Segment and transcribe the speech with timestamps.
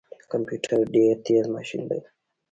[0.31, 1.99] کمپيوټر ډیر تیز ماشین دی